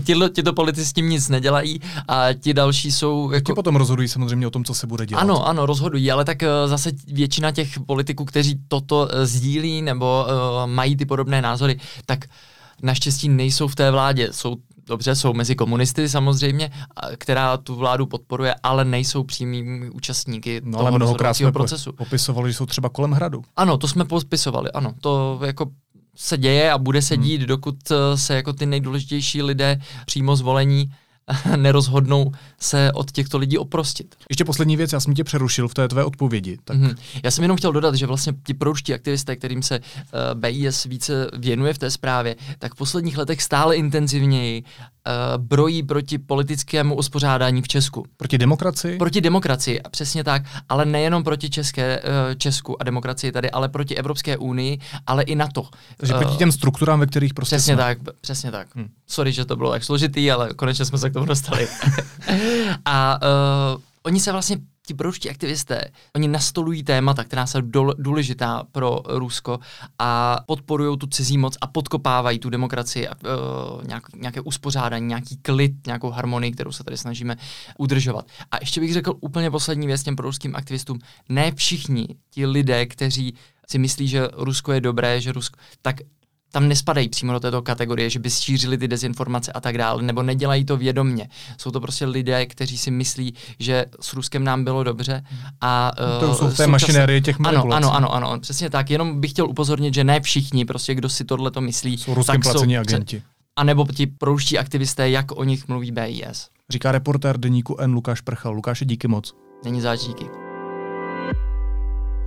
ti, 0.33 0.42
to 0.42 0.52
politici 0.52 0.87
s 0.87 0.92
tím 0.92 1.09
nic 1.09 1.28
nedělají 1.28 1.81
a 2.09 2.33
ti 2.33 2.54
další 2.54 2.92
jsou... 2.92 3.31
Jako... 3.31 3.52
Ti 3.52 3.54
potom 3.54 3.76
rozhodují 3.76 4.09
samozřejmě 4.09 4.47
o 4.47 4.50
tom, 4.50 4.64
co 4.64 4.75
se 4.75 4.87
bude 4.87 5.07
dělat. 5.07 5.21
Ano, 5.21 5.47
ano, 5.47 5.66
rozhodují, 5.66 6.11
ale 6.11 6.25
tak 6.25 6.42
uh, 6.42 6.49
zase 6.71 6.90
většina 7.07 7.52
těch 7.52 7.81
politiků, 7.87 8.25
kteří 8.25 8.51
toto 8.68 9.09
uh, 9.12 9.25
sdílí 9.25 9.82
nebo 9.82 10.26
uh, 10.26 10.71
mají 10.71 10.97
ty 10.97 11.06
podobné 11.06 11.42
názory, 11.42 11.80
tak 12.06 12.25
naštěstí 12.82 13.28
nejsou 13.28 13.68
v 13.68 13.75
té 13.75 13.90
vládě, 13.90 14.28
jsou 14.30 14.56
dobře, 14.87 15.14
jsou 15.14 15.32
mezi 15.32 15.54
komunisty 15.54 16.09
samozřejmě, 16.09 16.71
která 17.16 17.56
tu 17.56 17.75
vládu 17.75 18.06
podporuje, 18.06 18.54
ale 18.62 18.85
nejsou 18.85 19.25
přímými 19.25 19.90
účastníky 19.90 20.61
no, 20.64 20.73
toho 20.73 20.88
ale 20.88 20.97
mnohokrát 20.97 21.35
jsme 21.35 21.52
procesu. 21.52 21.92
popisovali, 21.92 22.50
že 22.50 22.56
jsou 22.56 22.66
třeba 22.66 22.88
kolem 22.88 23.12
hradu. 23.12 23.42
Ano, 23.56 23.78
to 23.78 23.88
jsme 23.88 24.04
popisovali, 24.04 24.71
ano. 24.71 24.94
To 25.00 25.40
jako 25.44 25.66
se 26.16 26.38
děje 26.38 26.73
a 26.73 26.78
bude 26.78 27.02
se 27.02 27.14
hmm. 27.14 27.25
dít, 27.25 27.38
hmm. 27.38 27.47
dokud 27.47 27.76
eh, 27.90 28.16
se 28.16 28.35
jako 28.35 28.52
ty 28.52 28.66
nejdůležitější 28.66 29.42
lidé 29.42 29.80
přímo 30.06 30.37
zvolení 30.37 30.92
nerozhodnou 31.57 32.33
se 32.61 32.93
od 32.95 33.12
těchto 33.12 33.38
lidí 33.38 33.59
oprostit. 33.59 34.14
Ještě 34.29 34.45
poslední 34.45 34.76
věc, 34.76 34.93
já 34.93 35.00
jsem 35.00 35.14
tě 35.14 35.25
přerušil 35.25 35.69
v 35.69 35.75
té 35.75 35.88
tvé 35.88 36.05
odpovědi. 36.05 36.59
Tak... 36.64 36.76
Mm-hmm. 36.76 36.97
Já 37.25 37.31
jsem 37.31 37.45
jenom 37.45 37.57
chtěl 37.57 37.73
dodat, 37.73 37.95
že 37.95 38.07
vlastně 38.07 38.33
ti 38.47 38.55
proruští 38.55 38.95
aktivisté, 38.95 39.37
kterým 39.37 39.62
se 39.62 39.79
uh, 39.79 39.85
eh, 40.12 40.35
BIS 40.35 40.85
více 40.85 41.31
věnuje 41.38 41.75
v 41.75 41.79
té 41.79 41.91
zprávě, 41.91 42.37
tak 42.59 42.75
v 42.75 42.79
posledních 42.79 43.19
letech 43.19 43.43
stále 43.43 43.76
intenzivněji 43.76 44.62
brojí 45.37 45.82
proti 45.82 46.18
politickému 46.18 46.97
uspořádání 46.97 47.62
v 47.62 47.68
Česku. 47.68 48.04
Proti 48.16 48.38
demokracii? 48.38 48.99
Proti 48.99 49.21
demokracii, 49.21 49.80
přesně 49.90 50.25
tak, 50.25 50.42
ale 50.68 50.85
nejenom 50.85 51.25
proti 51.25 51.50
České, 51.50 52.00
uh, 52.00 52.35
Česku 52.35 52.82
a 52.82 52.85
demokracii 52.85 53.32
tady, 53.32 53.50
ale 53.50 53.68
proti 53.68 53.97
Evropské 53.97 54.37
unii, 54.37 54.78
ale 55.06 55.23
i 55.23 55.35
NATO. 55.35 55.68
Takže 55.97 56.14
proti 56.14 56.37
těm 56.37 56.52
strukturám, 56.52 57.00
ve 57.00 57.06
kterých 57.06 57.35
prostě 57.35 57.56
Přesně 57.56 57.75
jsme. 57.75 57.82
tak, 57.82 57.99
přesně 58.21 58.50
tak. 58.50 58.76
Hmm. 58.76 58.88
Sorry, 59.06 59.32
že 59.32 59.44
to 59.44 59.56
bylo 59.56 59.71
tak 59.71 59.85
složitý, 59.85 60.30
ale 60.30 60.54
konečně 60.54 60.85
jsme 60.85 60.99
se 60.99 61.11
k 61.11 61.12
tomu 61.12 61.26
dostali. 61.26 61.68
a 62.85 63.21
uh, 63.75 63.80
oni 64.02 64.21
se 64.21 64.32
vlastně 64.32 64.56
ti 64.87 64.95
proruští 64.95 65.31
aktivisté, 65.31 65.85
oni 66.17 66.29
nastolují 66.29 66.83
témata, 66.83 67.25
která 67.25 67.47
jsou 67.47 67.61
důležitá 67.99 68.62
pro 68.73 69.03
Rusko 69.07 69.59
a 69.99 70.41
podporují 70.47 70.99
tu 70.99 71.07
cizí 71.07 71.39
moc 71.39 71.57
a 71.61 71.67
podkopávají 71.67 72.39
tu 72.39 72.51
demokracii, 72.51 73.09
a, 73.09 73.15
uh, 73.15 73.85
nějak, 73.85 74.03
nějaké 74.17 74.41
uspořádání, 74.41 75.07
nějaký 75.07 75.37
klid, 75.37 75.73
nějakou 75.87 76.11
harmonii, 76.11 76.53
kterou 76.53 76.73
se 76.73 76.85
tady 76.85 76.97
snažíme 76.97 77.37
udržovat. 77.79 78.27
A 78.51 78.57
ještě 78.61 78.81
bych 78.81 78.93
řekl 78.93 79.15
úplně 79.21 79.51
poslední 79.51 79.87
věc 79.87 80.03
těm 80.03 80.17
proruským 80.17 80.57
aktivistům. 80.57 80.99
Ne 81.29 81.53
všichni 81.53 82.09
ti 82.31 82.47
lidé, 82.47 82.87
kteří 82.87 83.35
si 83.71 83.79
myslí, 83.79 84.09
že 84.09 84.29
Rusko 84.33 84.73
je 84.73 84.81
dobré, 84.81 85.21
že 85.21 85.33
Rusko, 85.33 85.59
tak 85.83 85.97
tam 86.52 86.68
nespadají 86.68 87.09
přímo 87.09 87.32
do 87.32 87.40
této 87.40 87.62
kategorie, 87.62 88.11
že 88.11 88.18
by 88.18 88.30
šířili 88.30 88.78
ty 88.78 88.88
dezinformace 88.88 89.52
a 89.52 89.61
tak 89.61 89.78
dále, 89.78 90.02
nebo 90.02 90.23
nedělají 90.23 90.64
to 90.64 90.76
vědomně. 90.76 91.28
Jsou 91.59 91.71
to 91.71 91.80
prostě 91.80 92.06
lidé, 92.06 92.47
kteří 92.47 92.78
si 92.78 92.90
myslí, 92.90 93.35
že 93.59 93.85
s 94.00 94.12
Ruskem 94.12 94.44
nám 94.44 94.64
bylo 94.64 94.85
dobře 94.85 95.25
a 95.61 95.92
uh, 96.21 96.28
to 96.28 96.35
jsou 96.35 96.49
v 96.49 96.56
té 96.56 96.66
mašinérie 96.66 97.21
těch 97.21 97.38
manipulací. 97.38 97.76
Ano, 97.76 97.94
ano, 97.94 98.14
ano, 98.14 98.26
ano, 98.26 98.40
přesně 98.40 98.71
tak. 98.71 98.90
Jenom 98.90 99.21
bych 99.21 99.30
chtěl 99.30 99.49
upozornit, 99.49 99.94
že 99.94 100.04
ne 100.04 100.21
všichni, 100.21 100.64
prostě 100.64 100.94
kdo 100.94 101.09
si 101.09 101.25
tohle 101.25 101.50
to 101.50 101.61
myslí, 101.61 101.99
jsou 101.99 102.14
ruskem 102.14 102.40
placení 102.40 102.78
agenti. 102.78 103.23
A 103.56 103.64
nebo 103.64 103.87
ti 103.87 104.06
proruští 104.06 104.59
aktivisté, 104.59 105.11
jak 105.11 105.32
o 105.32 105.44
nich 105.44 105.68
mluví 105.68 105.92
BIS. 105.92 106.49
Říká 106.71 106.92
reportér 106.92 107.38
deníku 107.38 107.76
N. 107.80 107.92
Lukáš 107.92 108.21
Prchal. 108.21 108.52
Lukáše, 108.52 108.85
díky 108.85 109.09
moc. 109.09 109.32
Není 109.64 109.80
zač, 109.80 110.00
díky. 110.00 110.25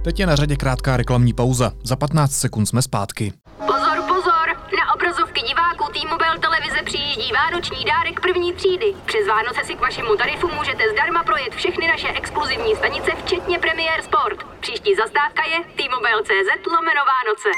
Teď 0.03 0.19
je 0.19 0.27
na 0.27 0.35
řadě 0.35 0.55
krátká 0.55 0.97
reklamní 0.97 1.33
pauza. 1.33 1.71
Za 1.83 1.95
15 1.95 2.31
sekund 2.31 2.65
jsme 2.65 2.81
zpátky. 2.81 3.33
T-Mobile 5.95 6.39
televize 6.39 6.79
přijíždí 6.85 7.31
vánoční 7.31 7.85
dárek 7.85 8.19
první 8.19 8.53
třídy. 8.53 8.89
Přes 9.05 9.27
Vánoce 9.27 9.61
si 9.65 9.73
k 9.75 9.79
vašemu 9.79 10.15
tarifu 10.15 10.47
můžete 10.57 10.83
zdarma 10.93 11.23
projet 11.23 11.55
všechny 11.55 11.87
naše 11.87 12.07
exkluzivní 12.07 12.75
stanice, 12.75 13.11
včetně 13.23 13.59
Premier 13.59 14.01
Sport. 14.01 14.39
Příští 14.59 14.95
zastávka 14.95 15.43
je 15.51 15.57
T-Mobile.cz 15.77 16.65
lomeno 16.75 17.01
Vánoce. 17.13 17.49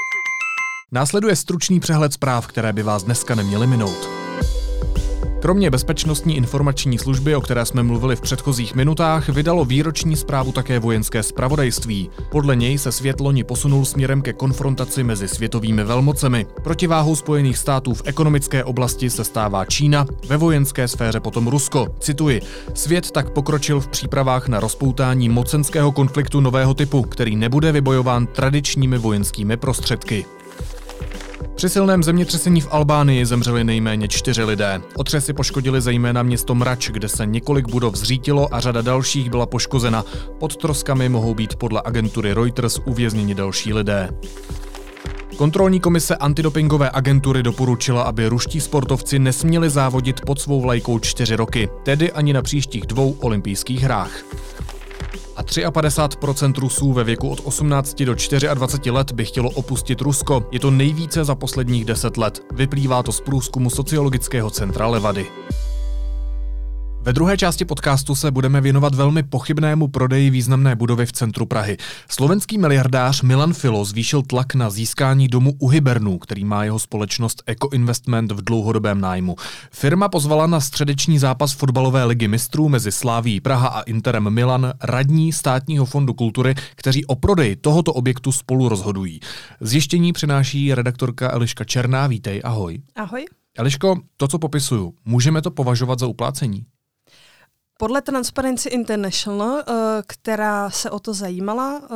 Následuje 0.92 1.36
stručný 1.36 1.80
přehled 1.80 2.12
zpráv, 2.12 2.46
které 2.46 2.72
by 2.72 2.82
vás 2.82 3.02
dneska 3.02 3.34
neměly 3.34 3.66
minout. 3.66 4.27
Kromě 5.40 5.70
bezpečnostní 5.70 6.36
informační 6.36 6.98
služby, 6.98 7.36
o 7.36 7.40
které 7.40 7.66
jsme 7.66 7.82
mluvili 7.82 8.16
v 8.16 8.20
předchozích 8.20 8.74
minutách, 8.74 9.28
vydalo 9.28 9.64
výroční 9.64 10.16
zprávu 10.16 10.52
také 10.52 10.78
vojenské 10.78 11.22
spravodajství. 11.22 12.10
Podle 12.30 12.56
něj 12.56 12.78
se 12.78 12.92
svět 12.92 13.20
loni 13.20 13.44
posunul 13.44 13.84
směrem 13.84 14.22
ke 14.22 14.32
konfrontaci 14.32 15.04
mezi 15.04 15.28
světovými 15.28 15.84
velmocemi. 15.84 16.46
Protiváhou 16.62 17.16
Spojených 17.16 17.58
států 17.58 17.94
v 17.94 18.02
ekonomické 18.04 18.64
oblasti 18.64 19.10
se 19.10 19.24
stává 19.24 19.64
Čína, 19.64 20.06
ve 20.28 20.36
vojenské 20.36 20.88
sféře 20.88 21.20
potom 21.20 21.46
Rusko. 21.46 21.86
Cituji: 22.00 22.40
Svět 22.74 23.10
tak 23.10 23.30
pokročil 23.30 23.80
v 23.80 23.88
přípravách 23.88 24.48
na 24.48 24.60
rozpoutání 24.60 25.28
mocenského 25.28 25.92
konfliktu 25.92 26.40
nového 26.40 26.74
typu, 26.74 27.02
který 27.02 27.36
nebude 27.36 27.72
vybojován 27.72 28.26
tradičními 28.26 28.98
vojenskými 28.98 29.56
prostředky. 29.56 30.24
Při 31.54 31.68
silném 31.68 32.02
zemětřesení 32.02 32.60
v 32.60 32.68
Albánii 32.70 33.26
zemřeli 33.26 33.64
nejméně 33.64 34.08
čtyři 34.08 34.44
lidé. 34.44 34.80
Otřesy 34.96 35.32
poškodili 35.32 35.80
zejména 35.80 36.22
město 36.22 36.54
Mrač, 36.54 36.90
kde 36.90 37.08
se 37.08 37.26
několik 37.26 37.68
budov 37.68 37.94
zřítilo 37.94 38.54
a 38.54 38.60
řada 38.60 38.82
dalších 38.82 39.30
byla 39.30 39.46
poškozena. 39.46 40.04
Pod 40.40 40.56
troskami 40.56 41.08
mohou 41.08 41.34
být 41.34 41.56
podle 41.56 41.82
agentury 41.84 42.34
Reuters 42.34 42.80
uvězněni 42.84 43.34
další 43.34 43.72
lidé. 43.72 44.10
Kontrolní 45.36 45.80
komise 45.80 46.16
antidopingové 46.16 46.90
agentury 46.92 47.42
doporučila, 47.42 48.02
aby 48.02 48.28
ruští 48.28 48.60
sportovci 48.60 49.18
nesměli 49.18 49.70
závodit 49.70 50.20
pod 50.20 50.40
svou 50.40 50.60
vlajkou 50.60 50.98
čtyři 50.98 51.36
roky, 51.36 51.68
tedy 51.82 52.12
ani 52.12 52.32
na 52.32 52.42
příštích 52.42 52.86
dvou 52.86 53.16
olympijských 53.20 53.82
hrách 53.82 54.22
53% 55.48 56.52
Rusů 56.58 56.92
ve 56.92 57.04
věku 57.04 57.30
od 57.30 57.40
18 57.44 58.02
do 58.02 58.14
24 58.54 58.90
let 58.90 59.12
by 59.12 59.24
chtělo 59.24 59.50
opustit 59.50 60.00
Rusko. 60.00 60.46
Je 60.52 60.60
to 60.60 60.70
nejvíce 60.70 61.24
za 61.24 61.34
posledních 61.34 61.84
10 61.84 62.16
let. 62.16 62.42
Vyplývá 62.52 63.02
to 63.02 63.12
z 63.12 63.20
průzkumu 63.20 63.70
sociologického 63.70 64.50
centra 64.50 64.86
Levady. 64.86 65.26
Ve 67.02 67.12
druhé 67.12 67.36
části 67.36 67.64
podcastu 67.64 68.14
se 68.14 68.30
budeme 68.30 68.60
věnovat 68.60 68.94
velmi 68.94 69.22
pochybnému 69.22 69.88
prodeji 69.88 70.30
významné 70.30 70.76
budovy 70.76 71.06
v 71.06 71.12
centru 71.12 71.46
Prahy. 71.46 71.76
Slovenský 72.10 72.58
miliardář 72.58 73.22
Milan 73.22 73.52
Filo 73.52 73.84
zvýšil 73.84 74.22
tlak 74.22 74.54
na 74.54 74.70
získání 74.70 75.28
domu 75.28 75.54
u 75.58 75.68
Hybernů, 75.68 76.18
který 76.18 76.44
má 76.44 76.64
jeho 76.64 76.78
společnost 76.78 77.42
Eco 77.46 77.68
Investment 77.72 78.32
v 78.32 78.44
dlouhodobém 78.44 79.00
nájmu. 79.00 79.36
Firma 79.72 80.08
pozvala 80.08 80.46
na 80.46 80.60
středeční 80.60 81.18
zápas 81.18 81.52
fotbalové 81.52 82.04
ligy 82.04 82.28
mistrů 82.28 82.68
mezi 82.68 82.92
Sláví 82.92 83.40
Praha 83.40 83.68
a 83.68 83.80
Interem 83.80 84.30
Milan 84.30 84.72
radní 84.82 85.32
státního 85.32 85.84
fondu 85.84 86.14
kultury, 86.14 86.54
kteří 86.74 87.04
o 87.06 87.14
prodeji 87.14 87.56
tohoto 87.56 87.92
objektu 87.92 88.32
spolu 88.32 88.68
rozhodují. 88.68 89.20
Zjištění 89.60 90.12
přináší 90.12 90.74
redaktorka 90.74 91.30
Eliška 91.32 91.64
Černá. 91.64 92.06
Vítej, 92.06 92.40
ahoj. 92.44 92.82
Ahoj. 92.96 93.26
Eliško, 93.58 93.96
to, 94.16 94.28
co 94.28 94.38
popisuju, 94.38 94.94
můžeme 95.04 95.42
to 95.42 95.50
považovat 95.50 95.98
za 95.98 96.06
uplácení? 96.06 96.64
Podle 97.80 98.02
Transparency 98.02 98.68
International, 98.68 99.58
eh, 99.58 99.72
která 100.06 100.70
se 100.70 100.90
o 100.90 100.98
to 100.98 101.14
zajímala, 101.14 101.80
eh, 101.84 101.88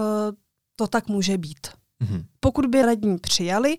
to 0.77 0.87
tak 0.87 1.09
může 1.09 1.39
být. 1.39 1.67
Mm-hmm. 2.05 2.25
Pokud 2.41 2.67
by 2.67 2.83
radní 2.83 3.19
přijali 3.19 3.79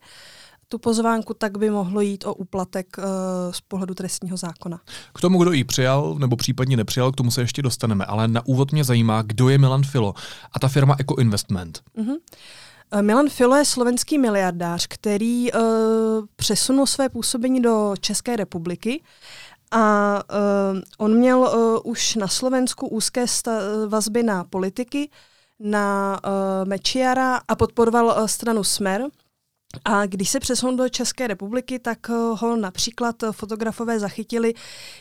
tu 0.68 0.80
pozvánku, 0.80 1.34
tak 1.34 1.58
by 1.58 1.70
mohlo 1.70 2.02
jít 2.02 2.26
o 2.26 2.34
úplatek 2.34 2.88
eh, 3.00 3.04
z 3.52 3.62
pohledu 3.62 3.94
trestního 3.94 4.38
zákona. 4.38 4.80
K 5.14 5.22
tomu, 5.22 5.42
kdo 5.44 5.52
ji 5.52 5.64
přijal 5.64 6.16
nebo 6.20 6.36
případně 6.36 6.78
nepřijal, 6.78 7.12
k 7.12 7.16
tomu 7.16 7.32
se 7.32 7.42
ještě 7.42 7.62
dostaneme, 7.62 8.06
ale 8.06 8.28
na 8.28 8.46
úvod 8.46 8.72
mě 8.72 8.84
zajímá, 8.84 9.22
kdo 9.22 9.50
je 9.50 9.58
Milan 9.58 9.84
Filo 9.84 10.14
a 10.52 10.60
ta 10.60 10.68
firma 10.68 10.96
Eco 11.00 11.16
Investment. 11.16 11.82
Mm-hmm. 11.98 12.16
Milan 13.02 13.30
Filo 13.30 13.56
je 13.56 13.66
slovenský 13.66 14.18
miliardář, 14.18 14.88
který 14.88 15.54
uh, 15.54 15.62
přesunul 16.36 16.86
své 16.86 17.10
působení 17.10 17.62
do 17.62 17.94
České 18.00 18.36
republiky 18.36 19.04
a 19.74 20.22
uh, 20.34 20.80
on 20.98 21.18
měl 21.18 21.40
uh, 21.40 21.92
už 21.92 22.16
na 22.16 22.28
Slovensku 22.28 22.88
úzké 22.88 23.26
vazby 23.88 24.24
na 24.24 24.44
politiky, 24.44 25.10
na 25.60 26.20
uh, 26.26 26.68
Mečiara 26.68 27.42
a 27.48 27.56
podporoval 27.56 28.06
uh, 28.06 28.26
stranu 28.26 28.64
Smer. 28.64 29.02
A 29.86 30.06
když 30.06 30.30
se 30.30 30.40
přesunul 30.40 30.76
do 30.76 30.90
České 30.90 31.28
republiky, 31.28 31.80
tak 31.80 32.10
ho 32.10 32.56
například 32.56 33.16
fotografové 33.32 34.00
zachytili, 34.00 34.54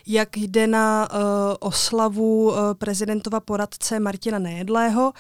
jak 0.07 0.37
jde 0.37 0.67
na 0.67 1.09
uh, 1.13 1.19
oslavu 1.61 2.47
uh, 2.47 2.57
prezidentova 2.75 3.41
poradce 3.41 4.01
Martina 4.01 4.39
Nejedlého. 4.39 5.13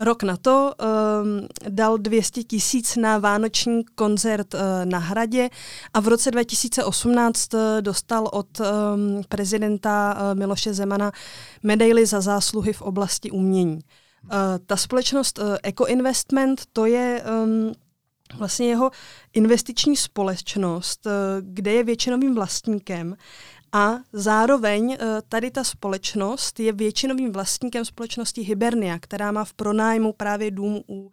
Rok 0.00 0.22
na 0.22 0.36
to 0.36 0.74
um, 1.22 1.48
dal 1.68 1.98
200 1.98 2.42
tisíc 2.42 2.96
na 2.96 3.18
vánoční 3.18 3.84
koncert 3.84 4.54
uh, 4.54 4.60
na 4.84 4.98
Hradě 4.98 5.50
a 5.94 6.00
v 6.00 6.08
roce 6.08 6.30
2018 6.30 7.54
uh, 7.54 7.60
dostal 7.80 8.28
od 8.32 8.60
um, 8.60 8.66
prezidenta 9.28 10.16
Miloše 10.34 10.74
Zemana 10.74 11.12
medaily 11.62 12.06
za 12.06 12.20
zásluhy 12.20 12.72
v 12.72 12.82
oblasti 12.82 13.30
umění. 13.30 13.78
Ta 14.66 14.76
společnost 14.76 15.40
Eco 15.62 15.86
Investment, 15.86 16.62
to 16.72 16.86
je 16.86 17.22
um, 17.44 17.72
vlastně 18.34 18.66
jeho 18.66 18.90
investiční 19.32 19.96
společnost, 19.96 21.06
eh, 21.06 21.10
kde 21.40 21.72
je 21.72 21.84
většinovým 21.84 22.34
vlastníkem 22.34 23.16
a 23.72 23.94
zároveň 24.12 24.92
eh, 25.00 25.06
tady 25.28 25.50
ta 25.50 25.64
společnost 25.64 26.60
je 26.60 26.72
většinovým 26.72 27.32
vlastníkem 27.32 27.84
společnosti 27.84 28.40
Hibernia, 28.42 28.98
která 28.98 29.32
má 29.32 29.44
v 29.44 29.54
pronájmu 29.54 30.12
právě 30.12 30.50
dům 30.50 30.82
u, 30.88 31.10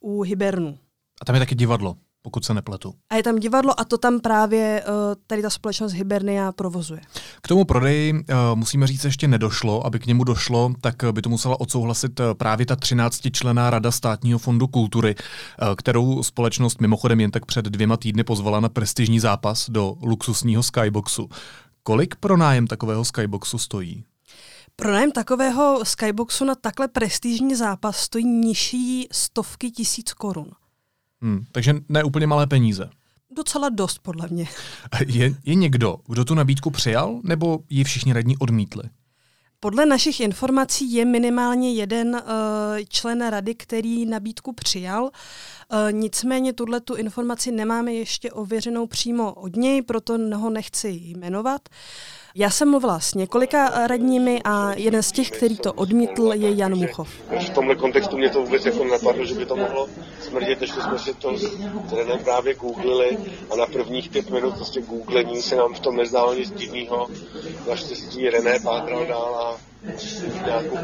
u 0.00 0.22
Hibernu. 0.22 0.78
A 1.20 1.24
tam 1.24 1.34
je 1.34 1.40
taky 1.40 1.54
divadlo. 1.54 1.96
Pokud 2.22 2.44
se 2.44 2.54
nepletu. 2.54 2.94
A 3.10 3.16
je 3.16 3.22
tam 3.22 3.38
divadlo 3.38 3.80
a 3.80 3.84
to 3.84 3.98
tam 3.98 4.20
právě 4.20 4.84
uh, 4.88 4.94
tady 5.26 5.42
ta 5.42 5.50
společnost 5.50 5.92
Hibernia 5.92 6.52
provozuje. 6.52 7.00
K 7.42 7.48
tomu 7.48 7.64
prodeji 7.64 8.12
uh, 8.12 8.20
musíme 8.54 8.86
říct, 8.86 9.04
ještě 9.04 9.28
nedošlo. 9.28 9.86
Aby 9.86 9.98
k 9.98 10.06
němu 10.06 10.24
došlo, 10.24 10.72
tak 10.80 10.94
by 11.12 11.22
to 11.22 11.28
musela 11.28 11.60
odsouhlasit 11.60 12.20
právě 12.32 12.66
ta 12.66 12.74
13-člená 12.74 13.70
Rada 13.70 13.90
státního 13.90 14.38
fondu 14.38 14.66
kultury, 14.66 15.14
kterou 15.76 16.22
společnost 16.22 16.80
mimochodem 16.80 17.20
jen 17.20 17.30
tak 17.30 17.46
před 17.46 17.64
dvěma 17.64 17.96
týdny 17.96 18.24
pozvala 18.24 18.60
na 18.60 18.68
prestižní 18.68 19.20
zápas 19.20 19.70
do 19.70 19.96
luxusního 20.02 20.62
skyboxu. 20.62 21.28
Kolik 21.82 22.16
pronájem 22.16 22.66
takového 22.66 23.04
skyboxu 23.04 23.58
stojí? 23.58 24.04
Pronájem 24.76 25.12
takového 25.12 25.80
skyboxu 25.84 26.44
na 26.44 26.54
takhle 26.54 26.88
prestižní 26.88 27.54
zápas 27.54 27.96
stojí 27.96 28.24
nižší 28.24 29.08
stovky 29.12 29.70
tisíc 29.70 30.12
korun. 30.12 30.50
Hmm, 31.22 31.44
takže 31.52 31.74
ne 31.88 32.04
úplně 32.04 32.26
malé 32.26 32.46
peníze. 32.46 32.90
Docela 33.36 33.68
dost, 33.68 33.98
podle 33.98 34.28
mě. 34.30 34.48
Je, 35.06 35.34
je 35.44 35.54
někdo, 35.54 35.96
kdo 36.08 36.24
tu 36.24 36.34
nabídku 36.34 36.70
přijal, 36.70 37.20
nebo 37.24 37.60
ji 37.70 37.84
všichni 37.84 38.12
radní 38.12 38.36
odmítli? 38.36 38.82
Podle 39.62 39.86
našich 39.86 40.20
informací 40.20 40.92
je 40.92 41.04
minimálně 41.04 41.74
jeden 41.74 42.08
uh, 42.08 42.20
člen 42.88 43.28
rady, 43.28 43.54
který 43.54 44.06
nabídku 44.06 44.52
přijal. 44.52 45.02
Uh, 45.04 45.10
nicméně 45.90 46.52
tuhle 46.52 46.80
tu 46.80 46.94
informaci 46.94 47.52
nemáme 47.52 47.92
ještě 47.92 48.32
ověřenou 48.32 48.86
přímo 48.86 49.34
od 49.34 49.56
něj, 49.56 49.82
proto 49.82 50.18
ho 50.36 50.50
nechci 50.50 50.88
jmenovat. 50.88 51.68
Uh, 51.68 51.76
já 52.34 52.50
jsem 52.50 52.70
mluvila 52.70 53.00
s 53.00 53.14
několika 53.14 53.86
radními 53.86 54.40
a 54.44 54.72
jeden 54.76 55.02
z 55.02 55.12
těch, 55.12 55.30
který 55.30 55.56
to 55.56 55.72
odmítl, 55.72 56.32
je 56.34 56.54
Jan 56.54 56.74
Muchov. 56.74 57.08
V 57.46 57.50
tomhle 57.50 57.76
kontextu 57.76 58.18
mě 58.18 58.30
to 58.30 58.42
vůbec 58.42 58.66
jako 58.66 58.84
napadlo, 58.84 59.24
že 59.24 59.34
by 59.34 59.46
to 59.46 59.56
mohlo 59.56 59.88
smrdět, 60.20 60.60
než 60.60 60.70
jsme 60.70 60.98
si 60.98 61.14
to 61.14 61.38
s 61.38 62.24
právě 62.24 62.54
googlili 62.54 63.18
a 63.50 63.56
na 63.56 63.66
prvních 63.66 64.08
pět 64.08 64.30
minut 64.30 64.54
prostě 64.54 64.80
googlení 64.80 65.42
se 65.42 65.56
nám 65.56 65.74
v 65.74 65.80
tom 65.80 65.96
nezdálo 65.96 66.34
nic 66.34 66.50
divného. 66.50 67.08
Naštěstí 67.68 68.30
René 68.30 68.58
pátral 68.60 69.06
dál 69.06 69.34
a 69.34 69.69
nějakou, 70.44 70.78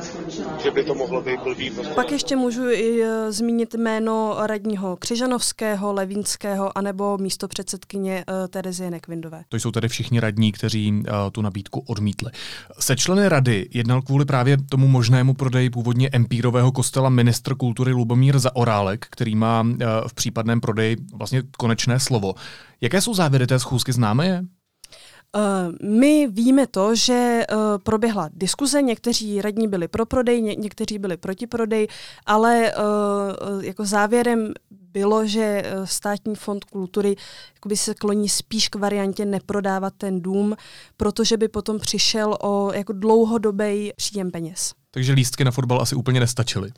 že 0.62 0.71
by 0.71 0.85
to 0.85 0.95
mohlo 0.95 1.23
být 1.23 1.41
blbý. 1.41 1.73
Pak 1.95 2.12
ještě 2.12 2.37
můžu 2.37 2.71
i 2.71 3.03
e, 3.03 3.33
zmínit 3.33 3.75
jméno 3.75 4.37
radního 4.47 4.97
Křižanovského, 4.97 5.93
Levínského 5.93 6.79
anebo 6.79 7.19
místo 7.19 7.49
předsedkyně 7.49 8.25
uh, 8.29 8.49
Terezie 8.49 8.91
Nekvindové. 8.91 9.45
To 9.49 9.57
jsou 9.57 9.71
tedy 9.71 9.88
všichni 9.88 10.21
radní, 10.21 10.53
kteří 10.53 10.93
uh, 10.93 11.03
tu 11.33 11.43
nabídku 11.43 11.81
odmítli. 11.81 12.31
Se 12.79 12.97
členy 12.97 13.29
rady 13.29 13.69
jednal 13.75 14.03
kvůli 14.03 14.25
právě 14.25 14.57
tomu 14.71 14.88
možnému 14.88 15.35
prodeji 15.35 15.71
původně 15.71 16.09
empírového 16.12 16.73
kostela 16.73 17.09
ministr 17.09 17.55
kultury 17.55 17.93
Lubomír 17.93 18.38
Zaorálek, 18.38 19.07
který 19.11 19.35
má 19.35 19.67
v 20.07 20.15
případném 20.15 20.61
prodeji 20.61 20.97
vlastně 21.15 21.43
konečné 21.59 22.00
slovo. 22.00 22.35
Jaké 22.81 23.00
jsou 23.00 23.15
závěry 23.15 23.47
té 23.47 23.59
schůzky, 23.59 23.93
známe 23.93 24.26
je? 24.26 24.43
Eh, 25.37 25.87
my 25.87 26.28
víme 26.28 26.66
to, 26.66 26.95
že 26.95 27.12
eh, 27.49 27.57
proběhla 27.83 28.31
diskuze, 28.33 28.83
někteří 28.83 29.43
radní 29.43 29.69
byli 29.69 29.88
pro 29.88 30.07
prodej, 30.07 30.43
ně, 30.43 30.55
někteří 30.55 30.99
byli 30.99 31.16
proti 31.16 31.47
prodej, 31.47 31.88
ale 32.26 32.73
eh, 32.73 32.75
jako 33.61 33.85
závěrem 33.85 34.52
bylo, 34.71 35.26
že 35.26 35.62
státní 35.85 36.35
fond 36.35 36.64
kultury 36.64 37.16
se 37.75 37.95
kloní 37.95 38.28
spíš 38.28 38.69
k 38.69 38.75
variantě 38.75 39.25
neprodávat 39.25 39.93
ten 39.99 40.21
dům, 40.21 40.57
protože 40.97 41.37
by 41.37 41.49
potom 41.49 41.78
přišel 41.78 42.37
o 42.40 42.73
jako 42.73 42.93
dlouhodobý 42.93 43.93
příjem 43.97 44.31
peněz. 44.31 44.73
Takže 44.90 45.12
lístky 45.12 45.45
na 45.45 45.50
fotbal 45.50 45.81
asi 45.83 45.95
úplně 45.95 46.21
nestačily 46.21 46.73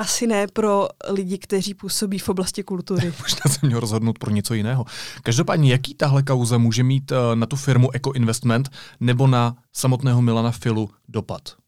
asi 0.00 0.26
ne 0.26 0.46
pro 0.46 0.88
lidi, 1.08 1.38
kteří 1.38 1.74
působí 1.74 2.18
v 2.18 2.28
oblasti 2.28 2.62
kultury. 2.62 3.12
Možná 3.20 3.40
se 3.48 3.66
měl 3.66 3.80
rozhodnout 3.80 4.18
pro 4.18 4.30
něco 4.30 4.54
jiného. 4.54 4.84
Každopádně, 5.22 5.72
jaký 5.72 5.94
tahle 5.94 6.22
kauza 6.22 6.58
může 6.58 6.82
mít 6.82 7.12
eh, 7.12 7.36
na 7.36 7.46
tu 7.46 7.56
firmu 7.56 7.90
Eco 7.94 8.12
Investment 8.12 8.70
nebo 9.00 9.26
na 9.26 9.56
samotného 9.72 10.22
Milana 10.22 10.50
Filu 10.50 10.90
dopad? 11.08 11.59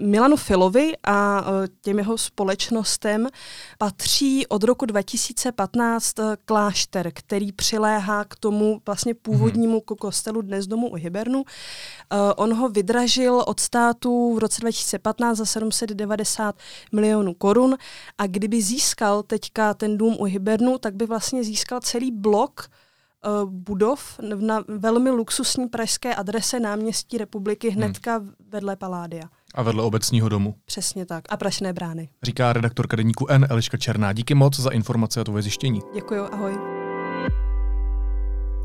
Milanu 0.00 0.36
Filovi 0.36 0.92
a 1.04 1.40
e, 1.40 1.68
těm 1.80 1.98
jeho 1.98 2.18
společnostem 2.18 3.28
patří 3.78 4.46
od 4.46 4.64
roku 4.64 4.86
2015 4.86 6.18
e, 6.18 6.36
klášter, 6.44 7.10
který 7.14 7.52
přiléhá 7.52 8.24
k 8.24 8.36
tomu 8.36 8.80
vlastně 8.86 9.14
původnímu 9.14 9.78
mm-hmm. 9.78 9.96
kostelu 9.96 10.42
dnes 10.42 10.66
domu 10.66 10.88
u 10.88 10.94
Hybernu. 10.94 11.44
E, 11.44 12.34
on 12.34 12.54
ho 12.54 12.68
vydražil 12.68 13.44
od 13.46 13.60
státu 13.60 14.34
v 14.34 14.38
roce 14.38 14.60
2015 14.60 15.36
za 15.36 15.44
790 15.44 16.54
milionů 16.92 17.34
korun 17.34 17.76
a 18.18 18.26
kdyby 18.26 18.62
získal 18.62 19.22
teďka 19.22 19.74
ten 19.74 19.98
dům 19.98 20.16
u 20.18 20.24
Hybernu, 20.24 20.78
tak 20.78 20.94
by 20.94 21.06
vlastně 21.06 21.44
získal 21.44 21.80
celý 21.80 22.12
blok 22.12 22.68
budov 23.44 24.20
na 24.38 24.64
velmi 24.68 25.10
luxusní 25.10 25.68
pražské 25.68 26.14
adrese 26.14 26.60
náměstí 26.60 27.18
republiky 27.18 27.70
hnedka 27.70 28.16
hmm. 28.16 28.32
vedle 28.48 28.76
Paládia. 28.76 29.28
A 29.56 29.62
vedle 29.62 29.82
obecního 29.82 30.28
domu. 30.28 30.54
Přesně 30.64 31.06
tak. 31.06 31.24
A 31.28 31.36
prašné 31.36 31.72
brány. 31.72 32.08
Říká 32.22 32.52
redaktorka 32.52 32.96
deníku 32.96 33.26
N. 33.28 33.46
Eliška 33.50 33.76
Černá. 33.76 34.12
Díky 34.12 34.34
moc 34.34 34.60
za 34.60 34.70
informace 34.70 35.20
a 35.20 35.24
tvoje 35.24 35.42
zjištění. 35.42 35.80
Děkuji, 35.94 36.20
ahoj. 36.32 36.58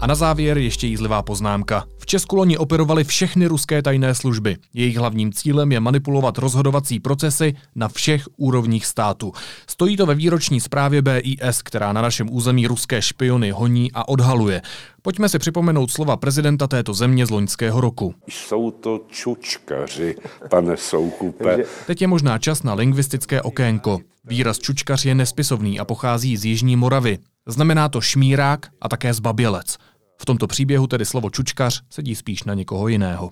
A 0.01 0.07
na 0.07 0.15
závěr 0.15 0.57
ještě 0.57 0.87
jízlivá 0.87 1.21
poznámka. 1.21 1.85
V 1.97 2.05
Česku 2.05 2.35
loni 2.35 2.57
operovali 2.57 3.03
všechny 3.03 3.47
ruské 3.47 3.81
tajné 3.81 4.15
služby. 4.15 4.57
Jejich 4.73 4.97
hlavním 4.97 5.33
cílem 5.33 5.71
je 5.71 5.79
manipulovat 5.79 6.37
rozhodovací 6.37 6.99
procesy 6.99 7.55
na 7.75 7.87
všech 7.87 8.27
úrovních 8.37 8.85
státu. 8.85 9.31
Stojí 9.67 9.97
to 9.97 10.05
ve 10.05 10.15
výroční 10.15 10.61
zprávě 10.61 11.01
BIS, 11.01 11.61
která 11.63 11.93
na 11.93 12.01
našem 12.01 12.27
území 12.31 12.67
ruské 12.67 13.01
špiony 13.01 13.51
honí 13.51 13.91
a 13.91 14.07
odhaluje. 14.07 14.61
Pojďme 15.01 15.29
si 15.29 15.39
připomenout 15.39 15.91
slova 15.91 16.17
prezidenta 16.17 16.67
této 16.67 16.93
země 16.93 17.25
z 17.25 17.29
loňského 17.29 17.81
roku. 17.81 18.15
Jsou 18.27 18.71
to 18.71 18.99
čučkaři, 19.07 20.15
pane 20.49 20.77
Soukupe. 20.77 21.57
Teď 21.87 22.01
je 22.01 22.07
možná 22.07 22.37
čas 22.37 22.63
na 22.63 22.73
lingvistické 22.73 23.41
okénko. 23.41 23.99
Výraz 24.25 24.59
čučkař 24.59 25.05
je 25.05 25.15
nespisovný 25.15 25.79
a 25.79 25.85
pochází 25.85 26.37
z 26.37 26.45
Jižní 26.45 26.75
Moravy. 26.75 27.17
Znamená 27.47 27.89
to 27.89 28.01
šmírák 28.01 28.67
a 28.81 28.89
také 28.89 29.13
zbabělec. 29.13 29.77
V 30.21 30.25
tomto 30.25 30.47
příběhu 30.47 30.87
tedy 30.87 31.05
slovo 31.05 31.29
čučkař 31.29 31.83
sedí 31.89 32.15
spíš 32.15 32.43
na 32.43 32.53
někoho 32.53 32.87
jiného. 32.87 33.31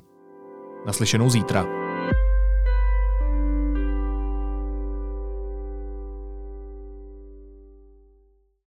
Naslyšenou 0.85 1.29
zítra. 1.29 1.78